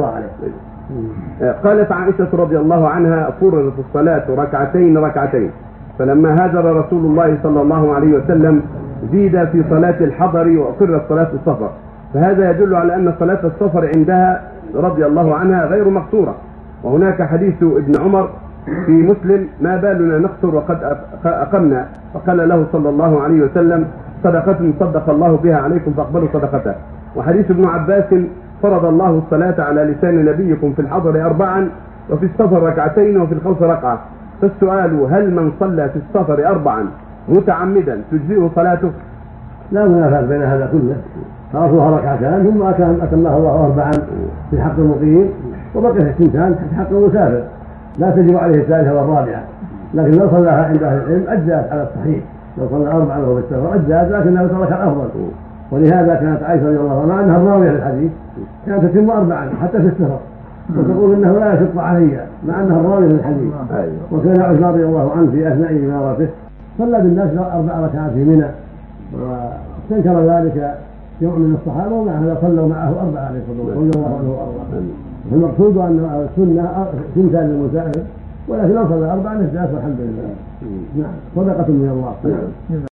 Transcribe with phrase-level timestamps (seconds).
[0.00, 0.26] عليه
[1.64, 5.50] قالت عائشة رضي الله عنها فرضت الصلاة ركعتين ركعتين.
[5.98, 8.62] فلما هاجر رسول الله صلى الله عليه وسلم
[9.12, 11.70] زيد في صلاة الحضر وأقرت صلاة السفر.
[12.14, 14.42] فهذا يدل على أن صلاة السفر عندها
[14.74, 16.34] رضي الله عنها غير مقصورة.
[16.84, 18.30] وهناك حديث ابن عمر
[18.86, 21.86] في مسلم ما بالنا نقصر وقد أقمنا.
[22.14, 23.86] فقال له صلى الله عليه وسلم
[24.24, 26.74] صدقة صدق الله بها عليكم فاقبلوا صدقته.
[27.16, 28.14] وحديث ابن عباس
[28.62, 31.68] فرض الله الصلاة على لسان نبيكم في الحضر أربعا
[32.10, 33.98] وفي السفر ركعتين وفي الخوف ركعة.
[34.42, 36.86] فالسؤال هل من صلى في السفر أربعا
[37.28, 38.90] متعمدا تجزئه صلاته؟
[39.72, 40.96] لا منافاة بين هذا كله.
[41.52, 42.62] فأصلها ركعتان ثم
[43.02, 43.90] أتمها الله أربعا
[44.50, 45.30] في حق المقيم
[45.74, 47.42] وبقي الثنتان في حق المسافر.
[47.98, 49.42] لا تجب عليه الثالثة والرابعة.
[49.94, 52.24] لكن لو صلاها عند أهل العلم أجزأت على الصحيح.
[52.58, 55.08] لو صلى أربعا وهو بالسفر أجزأت لكنها ترك الأفضل
[55.70, 57.70] ولهذا كانت عائشة رضي الله عنها الراوية
[58.86, 60.18] تتم أربعا حتى في السفر.
[60.76, 63.92] وتقول إنه لا يشق علي مع أنه الراوي للحديث أيوة.
[64.12, 66.28] وكان عثمان رضي الله عنه في أثناء إمارته.
[66.78, 68.46] صلى بالناس أربع ركعات في منى.
[69.12, 70.74] واستنكر ذلك
[71.20, 73.88] جمع من الصحابة ومع هذا صلوا معه اربعه عليه الصلاة والسلام.
[73.88, 74.82] رضي الله عنه وأرضاه.
[75.32, 78.00] المقصود أن السنة سنتان للمسافر
[78.48, 80.28] ولكن لو صلى اربعه نجزات والحمد لله.
[80.96, 81.14] نعم.
[81.36, 82.34] صدقة من الله.